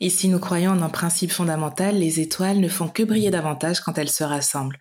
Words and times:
Ici, 0.00 0.28
nous 0.28 0.40
croyons 0.40 0.72
en 0.72 0.82
un 0.82 0.88
principe 0.88 1.30
fondamental, 1.30 1.96
les 1.96 2.18
étoiles 2.18 2.58
ne 2.58 2.68
font 2.68 2.88
que 2.88 3.04
briller 3.04 3.30
davantage 3.30 3.80
quand 3.80 3.96
elles 3.96 4.10
se 4.10 4.24
rassemblent. 4.24 4.78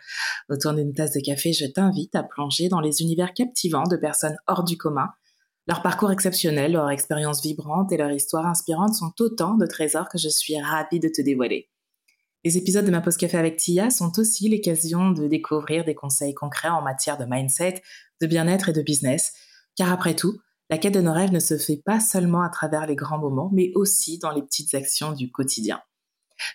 Autour 0.50 0.74
d'une 0.74 0.94
tasse 0.94 1.14
de 1.14 1.22
café, 1.22 1.54
je 1.54 1.66
t'invite 1.66 2.16
à 2.16 2.24
plonger 2.24 2.68
dans 2.68 2.80
les 2.80 3.02
univers 3.02 3.34
captivants 3.34 3.88
de 3.88 3.96
personnes 3.96 4.38
hors 4.48 4.64
du 4.64 4.76
commun. 4.76 5.10
Leur 5.68 5.82
parcours 5.82 6.12
exceptionnel, 6.12 6.74
leur 6.74 6.90
expérience 6.90 7.42
vibrante 7.42 7.92
et 7.92 7.98
leur 7.98 8.12
histoire 8.12 8.48
inspirante 8.48 8.96
sont 8.96 9.14
autant 9.20 9.56
de 9.56 9.66
trésors 9.66 10.10
que 10.10 10.18
je 10.18 10.30
suis 10.30 10.60
ravie 10.60 11.00
de 11.00 11.10
te 11.10 11.22
dévoiler. 11.22 11.70
Les 12.44 12.58
épisodes 12.58 12.86
de 12.86 12.92
ma 12.92 13.00
pause 13.00 13.16
café 13.16 13.38
avec 13.38 13.56
Tia 13.56 13.90
sont 13.90 14.20
aussi 14.20 14.50
l'occasion 14.50 15.12
de 15.12 15.28
découvrir 15.28 15.86
des 15.86 15.96
conseils 15.96 16.34
concrets 16.34 16.68
en 16.68 16.82
matière 16.82 17.18
de 17.18 17.26
mindset, 17.26 17.82
de 18.20 18.28
bien-être 18.28 18.70
et 18.70 18.74
de 18.74 18.82
business. 18.82 19.32
Car 19.78 19.94
après 19.94 20.16
tout, 20.16 20.38
la 20.74 20.80
quête 20.80 20.96
de 20.96 21.02
nos 21.02 21.14
rêves 21.14 21.32
ne 21.32 21.40
se 21.40 21.56
fait 21.56 21.84
pas 21.86 22.00
seulement 22.00 22.42
à 22.42 22.50
travers 22.50 22.88
les 22.88 22.96
grands 22.96 23.20
moments, 23.20 23.52
mais 23.54 23.72
aussi 23.76 24.18
dans 24.18 24.32
les 24.32 24.42
petites 24.42 24.74
actions 24.74 25.12
du 25.12 25.32
quotidien. 25.32 25.80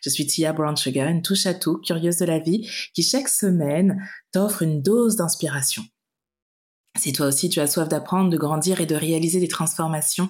Je 0.02 0.10
suis 0.10 0.26
Tia 0.26 0.52
Brown 0.52 0.76
Sugar, 0.76 1.06
une 1.06 1.22
touche 1.22 1.46
à 1.46 1.54
tout, 1.54 1.78
curieuse 1.78 2.16
de 2.16 2.24
la 2.24 2.40
vie, 2.40 2.68
qui 2.94 3.04
chaque 3.04 3.28
semaine 3.28 4.04
t'offre 4.32 4.62
une 4.62 4.82
dose 4.82 5.14
d'inspiration. 5.14 5.84
Si 6.98 7.12
toi 7.12 7.28
aussi 7.28 7.48
tu 7.48 7.60
as 7.60 7.68
soif 7.68 7.88
d'apprendre, 7.88 8.28
de 8.28 8.36
grandir 8.36 8.80
et 8.80 8.86
de 8.86 8.96
réaliser 8.96 9.38
des 9.38 9.46
transformations, 9.46 10.28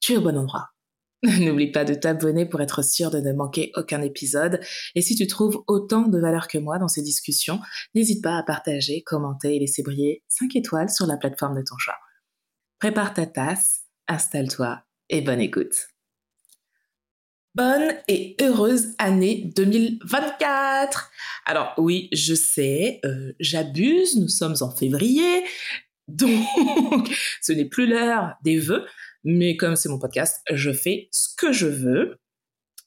tu 0.00 0.14
es 0.14 0.16
au 0.16 0.22
bon 0.22 0.38
endroit. 0.38 0.70
N'oublie 1.22 1.70
pas 1.70 1.84
de 1.84 1.92
t'abonner 1.92 2.46
pour 2.46 2.62
être 2.62 2.82
sûr 2.82 3.10
de 3.10 3.20
ne 3.20 3.34
manquer 3.34 3.72
aucun 3.76 4.00
épisode. 4.00 4.58
Et 4.94 5.02
si 5.02 5.16
tu 5.16 5.26
trouves 5.26 5.62
autant 5.66 6.08
de 6.08 6.18
valeur 6.18 6.48
que 6.48 6.56
moi 6.56 6.78
dans 6.78 6.88
ces 6.88 7.02
discussions, 7.02 7.60
n'hésite 7.94 8.24
pas 8.24 8.38
à 8.38 8.42
partager, 8.42 9.02
commenter 9.02 9.56
et 9.56 9.58
laisser 9.58 9.82
briller 9.82 10.22
5 10.28 10.56
étoiles 10.56 10.88
sur 10.88 11.06
la 11.06 11.18
plateforme 11.18 11.56
de 11.56 11.62
ton 11.62 11.76
choix. 11.76 11.98
Prépare 12.82 13.14
ta 13.14 13.26
tasse, 13.26 13.82
installe-toi 14.08 14.82
et 15.08 15.20
bonne 15.20 15.40
écoute. 15.40 15.86
Bonne 17.54 17.94
et 18.08 18.34
heureuse 18.40 18.96
année 18.98 19.52
2024 19.54 21.12
Alors 21.46 21.74
oui, 21.78 22.08
je 22.12 22.34
sais, 22.34 22.98
euh, 23.04 23.34
j'abuse, 23.38 24.16
nous 24.16 24.26
sommes 24.26 24.56
en 24.62 24.74
février, 24.74 25.44
donc 26.08 27.16
ce 27.40 27.52
n'est 27.52 27.68
plus 27.68 27.86
l'heure 27.86 28.34
des 28.42 28.58
vœux, 28.58 28.84
mais 29.22 29.56
comme 29.56 29.76
c'est 29.76 29.88
mon 29.88 30.00
podcast, 30.00 30.40
je 30.50 30.72
fais 30.72 31.08
ce 31.12 31.28
que 31.36 31.52
je 31.52 31.68
veux. 31.68 32.18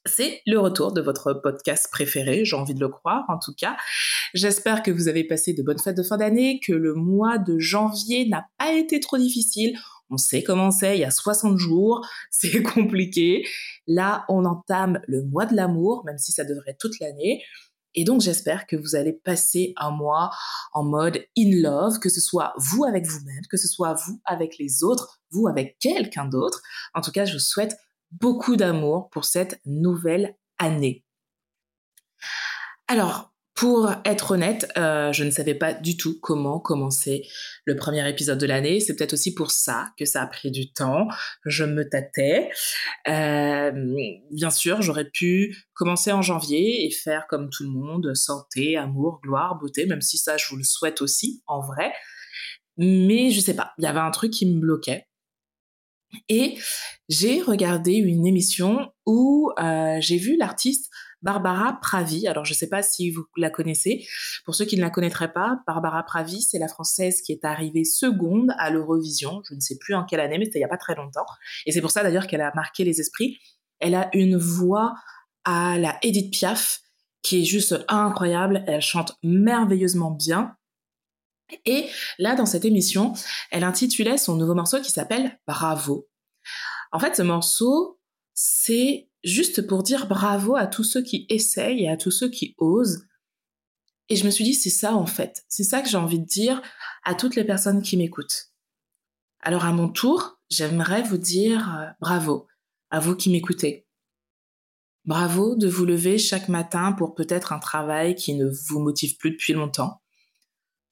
C'est 0.04 0.42
le 0.46 0.58
retour 0.58 0.92
de 0.92 1.00
votre 1.00 1.32
podcast 1.32 1.88
préféré, 1.90 2.44
j'ai 2.44 2.56
envie 2.56 2.74
de 2.74 2.80
le 2.80 2.88
croire 2.88 3.24
en 3.28 3.38
tout 3.38 3.54
cas. 3.54 3.78
J'espère 4.34 4.82
que 4.82 4.90
vous 4.90 5.08
avez 5.08 5.24
passé 5.24 5.52
de 5.52 5.62
bonnes 5.62 5.78
fêtes 5.78 5.96
de 5.96 6.02
fin 6.02 6.16
d'année, 6.16 6.60
que 6.60 6.72
le 6.72 6.94
mois 6.94 7.38
de 7.38 7.58
janvier 7.58 8.28
n'a 8.28 8.46
pas 8.58 8.72
été 8.72 9.00
trop 9.00 9.18
difficile. 9.18 9.78
On 10.10 10.16
sait 10.16 10.42
comment 10.42 10.70
c'est, 10.70 10.96
il 10.96 11.00
y 11.00 11.04
a 11.04 11.10
60 11.10 11.58
jours, 11.58 12.06
c'est 12.30 12.62
compliqué. 12.62 13.46
Là, 13.86 14.24
on 14.28 14.44
entame 14.44 15.00
le 15.06 15.24
mois 15.24 15.46
de 15.46 15.54
l'amour, 15.54 16.04
même 16.04 16.18
si 16.18 16.32
ça 16.32 16.44
devrait 16.44 16.70
être 16.70 16.78
toute 16.78 16.98
l'année. 17.00 17.42
Et 17.94 18.04
donc, 18.04 18.20
j'espère 18.20 18.66
que 18.66 18.76
vous 18.76 18.94
allez 18.94 19.14
passer 19.14 19.72
un 19.78 19.90
mois 19.90 20.30
en 20.72 20.84
mode 20.84 21.24
in 21.36 21.62
love, 21.62 21.98
que 21.98 22.10
ce 22.10 22.20
soit 22.20 22.52
vous 22.58 22.84
avec 22.84 23.06
vous-même, 23.06 23.42
que 23.50 23.56
ce 23.56 23.68
soit 23.68 23.94
vous 23.94 24.20
avec 24.26 24.58
les 24.58 24.84
autres, 24.84 25.18
vous 25.30 25.48
avec 25.48 25.78
quelqu'un 25.78 26.26
d'autre. 26.26 26.60
En 26.94 27.00
tout 27.00 27.10
cas, 27.10 27.24
je 27.24 27.32
vous 27.32 27.38
souhaite 27.38 27.74
beaucoup 28.12 28.56
d'amour 28.56 29.08
pour 29.10 29.24
cette 29.24 29.60
nouvelle 29.64 30.36
année. 30.58 31.04
Alors, 32.86 33.32
pour 33.56 33.90
être 34.04 34.32
honnête, 34.32 34.70
euh, 34.76 35.14
je 35.14 35.24
ne 35.24 35.30
savais 35.30 35.54
pas 35.54 35.72
du 35.72 35.96
tout 35.96 36.20
comment 36.20 36.60
commencer 36.60 37.26
le 37.64 37.74
premier 37.74 38.06
épisode 38.06 38.38
de 38.38 38.46
l'année. 38.46 38.80
C'est 38.80 38.94
peut-être 38.94 39.14
aussi 39.14 39.34
pour 39.34 39.50
ça 39.50 39.88
que 39.98 40.04
ça 40.04 40.20
a 40.20 40.26
pris 40.26 40.50
du 40.50 40.70
temps. 40.72 41.08
Je 41.46 41.64
me 41.64 41.88
tâtais. 41.88 42.50
Euh, 43.08 43.72
bien 44.30 44.50
sûr, 44.50 44.82
j'aurais 44.82 45.08
pu 45.08 45.56
commencer 45.72 46.12
en 46.12 46.20
janvier 46.20 46.84
et 46.84 46.90
faire 46.90 47.26
comme 47.28 47.48
tout 47.48 47.62
le 47.62 47.70
monde, 47.70 48.14
santé, 48.14 48.76
amour, 48.76 49.20
gloire, 49.22 49.58
beauté, 49.58 49.86
même 49.86 50.02
si 50.02 50.18
ça, 50.18 50.36
je 50.36 50.46
vous 50.50 50.56
le 50.56 50.64
souhaite 50.64 51.00
aussi, 51.00 51.42
en 51.46 51.60
vrai. 51.60 51.94
Mais 52.76 53.30
je 53.30 53.40
sais 53.40 53.56
pas, 53.56 53.72
il 53.78 53.84
y 53.84 53.86
avait 53.86 54.00
un 54.00 54.10
truc 54.10 54.32
qui 54.32 54.44
me 54.44 54.60
bloquait. 54.60 55.06
Et 56.28 56.56
j'ai 57.08 57.40
regardé 57.40 57.92
une 57.92 58.26
émission 58.26 58.92
où 59.06 59.50
euh, 59.58 59.96
j'ai 60.00 60.18
vu 60.18 60.36
l'artiste 60.36 60.90
Barbara 61.26 61.80
Pravi. 61.82 62.28
Alors, 62.28 62.44
je 62.44 62.52
ne 62.52 62.56
sais 62.56 62.68
pas 62.68 62.84
si 62.84 63.10
vous 63.10 63.26
la 63.36 63.50
connaissez. 63.50 64.06
Pour 64.44 64.54
ceux 64.54 64.64
qui 64.64 64.76
ne 64.76 64.80
la 64.80 64.90
connaîtraient 64.90 65.32
pas, 65.32 65.58
Barbara 65.66 66.04
Pravi, 66.04 66.40
c'est 66.40 66.60
la 66.60 66.68
française 66.68 67.20
qui 67.20 67.32
est 67.32 67.44
arrivée 67.44 67.84
seconde 67.84 68.52
à 68.58 68.70
l'Eurovision. 68.70 69.42
Je 69.48 69.54
ne 69.54 69.60
sais 69.60 69.76
plus 69.76 69.96
en 69.96 70.04
quelle 70.04 70.20
année, 70.20 70.38
mais 70.38 70.44
c'était 70.44 70.60
il 70.60 70.62
n'y 70.62 70.66
a 70.66 70.68
pas 70.68 70.76
très 70.76 70.94
longtemps. 70.94 71.26
Et 71.66 71.72
c'est 71.72 71.80
pour 71.80 71.90
ça 71.90 72.04
d'ailleurs 72.04 72.28
qu'elle 72.28 72.42
a 72.42 72.52
marqué 72.54 72.84
les 72.84 73.00
esprits. 73.00 73.38
Elle 73.80 73.96
a 73.96 74.08
une 74.14 74.36
voix 74.36 74.94
à 75.44 75.76
la 75.78 75.98
Edith 76.02 76.32
Piaf 76.32 76.78
qui 77.22 77.42
est 77.42 77.44
juste 77.44 77.76
incroyable. 77.88 78.62
Elle 78.68 78.80
chante 78.80 79.16
merveilleusement 79.24 80.12
bien. 80.12 80.56
Et 81.64 81.86
là, 82.20 82.36
dans 82.36 82.46
cette 82.46 82.64
émission, 82.64 83.14
elle 83.50 83.64
intitulait 83.64 84.16
son 84.16 84.36
nouveau 84.36 84.54
morceau 84.54 84.80
qui 84.80 84.92
s'appelle 84.92 85.40
Bravo. 85.48 86.06
En 86.92 87.00
fait, 87.00 87.16
ce 87.16 87.22
morceau, 87.22 87.98
c'est 88.32 89.08
juste 89.26 89.66
pour 89.66 89.82
dire 89.82 90.06
bravo 90.06 90.56
à 90.56 90.66
tous 90.66 90.84
ceux 90.84 91.02
qui 91.02 91.26
essayent 91.28 91.82
et 91.82 91.88
à 91.88 91.96
tous 91.96 92.12
ceux 92.12 92.30
qui 92.30 92.54
osent. 92.58 93.06
Et 94.08 94.16
je 94.16 94.24
me 94.24 94.30
suis 94.30 94.44
dit, 94.44 94.54
c'est 94.54 94.70
ça 94.70 94.94
en 94.94 95.06
fait. 95.06 95.44
C'est 95.48 95.64
ça 95.64 95.82
que 95.82 95.88
j'ai 95.88 95.96
envie 95.96 96.20
de 96.20 96.24
dire 96.24 96.62
à 97.04 97.14
toutes 97.14 97.34
les 97.34 97.44
personnes 97.44 97.82
qui 97.82 97.96
m'écoutent. 97.96 98.52
Alors 99.40 99.64
à 99.64 99.72
mon 99.72 99.88
tour, 99.88 100.40
j'aimerais 100.48 101.02
vous 101.02 101.18
dire 101.18 101.76
euh, 101.76 101.86
bravo 102.00 102.46
à 102.90 103.00
vous 103.00 103.16
qui 103.16 103.30
m'écoutez. 103.30 103.86
Bravo 105.04 105.56
de 105.56 105.68
vous 105.68 105.84
lever 105.84 106.18
chaque 106.18 106.48
matin 106.48 106.92
pour 106.92 107.14
peut-être 107.14 107.52
un 107.52 107.58
travail 107.58 108.14
qui 108.14 108.34
ne 108.34 108.48
vous 108.68 108.78
motive 108.78 109.16
plus 109.16 109.32
depuis 109.32 109.52
longtemps. 109.52 110.00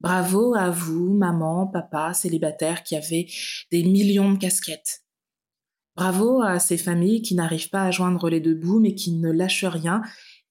Bravo 0.00 0.54
à 0.54 0.70
vous, 0.70 1.14
maman, 1.14 1.68
papa, 1.68 2.14
célibataire 2.14 2.82
qui 2.82 2.96
avez 2.96 3.30
des 3.70 3.84
millions 3.84 4.32
de 4.32 4.38
casquettes. 4.38 5.03
Bravo 5.96 6.42
à 6.42 6.58
ces 6.58 6.76
familles 6.76 7.22
qui 7.22 7.34
n'arrivent 7.34 7.70
pas 7.70 7.84
à 7.84 7.90
joindre 7.90 8.28
les 8.28 8.40
deux 8.40 8.54
bouts 8.54 8.80
mais 8.80 8.94
qui 8.94 9.12
ne 9.12 9.30
lâchent 9.30 9.64
rien 9.64 10.02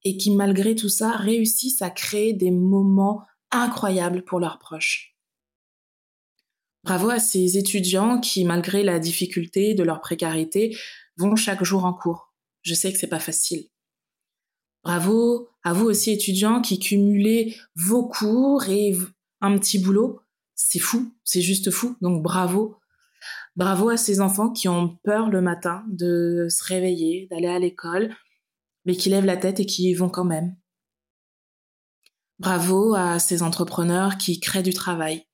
et 0.03 0.17
qui 0.17 0.31
malgré 0.31 0.75
tout 0.75 0.89
ça 0.89 1.11
réussissent 1.11 1.81
à 1.81 1.89
créer 1.89 2.33
des 2.33 2.51
moments 2.51 3.25
incroyables 3.51 4.23
pour 4.23 4.39
leurs 4.39 4.59
proches. 4.59 5.15
Bravo 6.83 7.09
à 7.09 7.19
ces 7.19 7.57
étudiants 7.57 8.19
qui, 8.19 8.43
malgré 8.43 8.83
la 8.83 8.99
difficulté 8.99 9.73
de 9.73 9.83
leur 9.83 10.01
précarité, 10.01 10.77
vont 11.17 11.35
chaque 11.35 11.63
jour 11.63 11.85
en 11.85 11.93
cours. 11.93 12.33
Je 12.61 12.73
sais 12.73 12.91
que 12.91 12.99
c'est 12.99 13.07
pas 13.07 13.19
facile. 13.19 13.69
Bravo 14.83 15.47
à 15.63 15.71
vous 15.71 15.85
aussi 15.85 16.11
étudiants 16.11 16.61
qui 16.61 16.79
cumulez 16.79 17.55
vos 17.75 18.05
cours 18.05 18.67
et 18.67 18.97
un 19.39 19.57
petit 19.57 19.79
boulot. 19.79 20.19
C'est 20.55 20.79
fou, 20.79 21.13
c'est 21.23 21.41
juste 21.41 21.71
fou. 21.71 21.95
Donc 22.01 22.21
bravo 22.21 22.75
Bravo 23.55 23.89
à 23.89 23.97
ces 23.97 24.19
enfants 24.19 24.51
qui 24.51 24.67
ont 24.67 24.97
peur 25.03 25.29
le 25.29 25.41
matin 25.41 25.83
de 25.87 26.47
se 26.49 26.63
réveiller, 26.63 27.27
d'aller 27.29 27.47
à 27.47 27.59
l'école, 27.59 28.15
mais 28.85 28.95
qui 28.95 29.09
lèvent 29.09 29.25
la 29.25 29.37
tête 29.37 29.59
et 29.59 29.65
qui 29.65 29.89
y 29.89 29.93
vont 29.93 30.09
quand 30.09 30.25
même. 30.25 30.55
Bravo 32.39 32.95
à 32.95 33.19
ces 33.19 33.43
entrepreneurs 33.43 34.17
qui 34.17 34.39
créent 34.39 34.63
du 34.63 34.73
travail. 34.73 35.27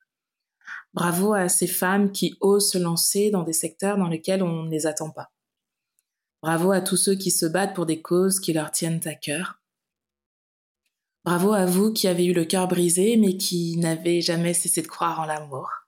Bravo 0.94 1.34
à 1.34 1.48
ces 1.48 1.68
femmes 1.68 2.12
qui 2.12 2.36
osent 2.42 2.72
se 2.72 2.78
lancer 2.78 3.32
dans 3.32 3.44
des 3.44 3.54
secteurs 3.54 3.98
dans 3.98 4.10
lesquels 4.10 4.44
on 4.44 4.64
ne 4.64 4.70
les 4.70 4.86
attend 4.86 5.12
pas. 5.12 5.32
Bravo 6.42 6.72
à 6.72 6.82
tous 6.82 6.98
ceux 6.98 7.16
qui 7.16 7.32
se 7.32 7.46
battent 7.46 7.74
pour 7.74 7.86
des 7.86 8.02
causes 8.02 8.40
qui 8.40 8.52
leur 8.52 8.72
tiennent 8.72 9.02
à 9.06 9.16
cœur. 9.16 9.62
Bravo 11.24 11.54
à 11.54 11.66
vous 11.66 11.94
qui 11.94 12.08
avez 12.08 12.26
eu 12.26 12.34
le 12.34 12.46
cœur 12.46 12.68
brisé 12.68 13.16
mais 13.18 13.38
qui 13.38 13.78
n'avez 13.78 14.22
jamais 14.22 14.54
cessé 14.54 14.82
de 14.82 14.88
croire 14.88 15.22
en 15.22 15.26
l'amour. 15.26 15.79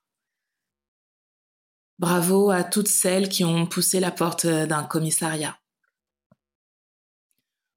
Bravo 2.02 2.50
à 2.50 2.64
toutes 2.64 2.88
celles 2.88 3.30
qui 3.30 3.44
ont 3.44 3.68
poussé 3.68 4.00
la 4.00 4.10
porte 4.10 4.48
d'un 4.48 4.84
commissariat. 4.84 5.60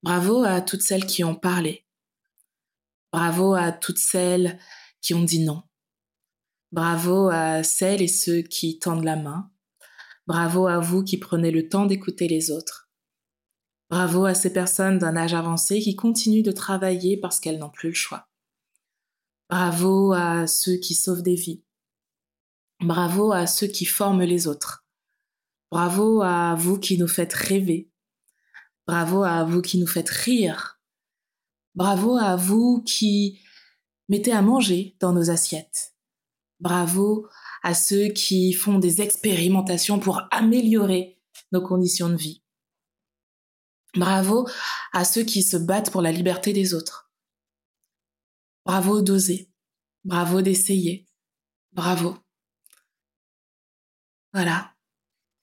Bravo 0.02 0.44
à 0.44 0.62
toutes 0.62 0.80
celles 0.80 1.04
qui 1.04 1.22
ont 1.24 1.34
parlé. 1.34 1.84
Bravo 3.12 3.52
à 3.52 3.70
toutes 3.70 3.98
celles 3.98 4.58
qui 5.02 5.12
ont 5.12 5.24
dit 5.24 5.40
non. 5.40 5.62
Bravo 6.72 7.28
à 7.28 7.62
celles 7.62 8.00
et 8.00 8.08
ceux 8.08 8.40
qui 8.40 8.78
tendent 8.78 9.04
la 9.04 9.16
main. 9.16 9.50
Bravo 10.26 10.68
à 10.68 10.78
vous 10.78 11.04
qui 11.04 11.18
prenez 11.18 11.50
le 11.50 11.68
temps 11.68 11.84
d'écouter 11.84 12.26
les 12.26 12.50
autres. 12.50 12.88
Bravo 13.90 14.24
à 14.24 14.32
ces 14.32 14.54
personnes 14.54 14.96
d'un 14.96 15.18
âge 15.18 15.34
avancé 15.34 15.80
qui 15.80 15.96
continuent 15.96 16.42
de 16.42 16.50
travailler 16.50 17.18
parce 17.18 17.40
qu'elles 17.40 17.58
n'ont 17.58 17.68
plus 17.68 17.90
le 17.90 17.94
choix. 17.94 18.30
Bravo 19.50 20.14
à 20.14 20.46
ceux 20.46 20.76
qui 20.76 20.94
sauvent 20.94 21.22
des 21.22 21.34
vies. 21.34 21.62
Bravo 22.80 23.32
à 23.32 23.46
ceux 23.46 23.66
qui 23.66 23.84
forment 23.84 24.22
les 24.22 24.46
autres. 24.46 24.84
Bravo 25.70 26.22
à 26.22 26.54
vous 26.54 26.78
qui 26.78 26.98
nous 26.98 27.08
faites 27.08 27.32
rêver. 27.32 27.90
Bravo 28.86 29.22
à 29.22 29.44
vous 29.44 29.62
qui 29.62 29.78
nous 29.78 29.86
faites 29.86 30.10
rire. 30.10 30.80
Bravo 31.74 32.16
à 32.16 32.36
vous 32.36 32.82
qui 32.86 33.40
mettez 34.08 34.32
à 34.32 34.42
manger 34.42 34.96
dans 35.00 35.12
nos 35.12 35.30
assiettes. 35.30 35.94
Bravo 36.60 37.28
à 37.62 37.74
ceux 37.74 38.08
qui 38.08 38.52
font 38.52 38.78
des 38.78 39.00
expérimentations 39.00 39.98
pour 39.98 40.22
améliorer 40.30 41.20
nos 41.50 41.62
conditions 41.62 42.08
de 42.08 42.16
vie. 42.16 42.42
Bravo 43.94 44.48
à 44.92 45.04
ceux 45.04 45.22
qui 45.22 45.42
se 45.42 45.56
battent 45.56 45.90
pour 45.90 46.02
la 46.02 46.12
liberté 46.12 46.52
des 46.52 46.74
autres. 46.74 47.10
Bravo 48.66 49.02
d'oser. 49.02 49.50
Bravo 50.04 50.42
d'essayer. 50.42 51.06
Bravo. 51.72 52.16
Voilà. 54.34 54.72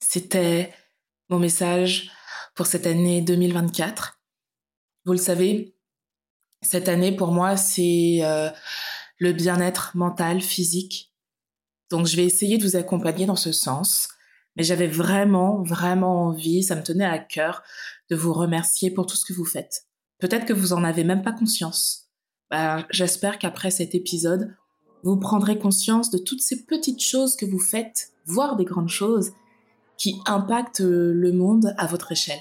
C'était 0.02 0.74
mon 1.30 1.40
message 1.40 2.12
pour 2.56 2.66
cette 2.66 2.86
année 2.86 3.22
2024. 3.22 4.20
Vous 5.06 5.14
le 5.14 5.18
savez, 5.18 5.78
cette 6.62 6.90
année 6.90 7.16
pour 7.16 7.32
moi, 7.32 7.56
c'est 7.56 8.20
euh, 8.22 8.50
le 9.18 9.32
bien-être 9.32 9.96
mental, 9.96 10.42
physique. 10.42 11.14
Donc 11.90 12.06
je 12.06 12.18
vais 12.18 12.26
essayer 12.26 12.58
de 12.58 12.64
vous 12.64 12.76
accompagner 12.76 13.26
dans 13.26 13.38
ce 13.38 13.54
sens. 13.54 14.10
Mais 14.58 14.64
j'avais 14.64 14.88
vraiment, 14.88 15.64
vraiment 15.64 16.26
envie, 16.26 16.62
ça 16.62 16.76
me 16.76 16.84
tenait 16.84 17.06
à 17.06 17.18
cœur 17.18 17.64
de 18.10 18.18
vous 18.18 18.34
remercier 18.34 18.92
pour 18.92 19.06
tout 19.06 19.16
ce 19.16 19.24
que 19.24 19.32
vous 19.32 19.46
faites. 19.46 19.86
Peut-être 20.20 20.46
que 20.46 20.52
vous 20.52 20.74
en 20.74 20.84
avez 20.84 21.06
même 21.06 21.22
pas 21.22 21.32
conscience. 21.32 22.10
Ben, 22.50 22.86
J'espère 22.90 23.40
qu'après 23.40 23.72
cet 23.72 23.96
épisode, 23.96 24.54
vous 25.04 25.18
prendrez 25.18 25.58
conscience 25.58 26.10
de 26.10 26.18
toutes 26.18 26.42
ces 26.42 26.64
petites 26.64 27.02
choses 27.02 27.36
que 27.36 27.46
vous 27.46 27.60
faites, 27.60 28.12
voire 28.26 28.56
des 28.56 28.66
grandes 28.66 28.90
choses, 28.90 29.32
qui 29.98 30.20
impactent 30.26 30.82
le 30.82 31.32
monde 31.32 31.74
à 31.78 31.86
votre 31.86 32.12
échelle. 32.12 32.40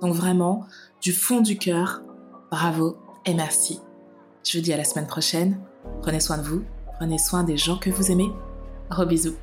Donc 0.00 0.14
vraiment, 0.14 0.66
du 1.00 1.12
fond 1.12 1.40
du 1.40 1.58
cœur, 1.58 2.02
bravo 2.50 2.96
et 3.26 3.34
merci. 3.34 3.80
Je 4.44 4.58
vous 4.58 4.64
dis 4.64 4.72
à 4.72 4.76
la 4.76 4.84
semaine 4.84 5.06
prochaine. 5.06 5.58
Prenez 6.02 6.20
soin 6.20 6.38
de 6.38 6.42
vous, 6.42 6.62
prenez 6.98 7.18
soin 7.18 7.44
des 7.44 7.56
gens 7.56 7.78
que 7.78 7.90
vous 7.90 8.10
aimez. 8.10 8.30
Gros 8.90 9.06
bisous. 9.06 9.36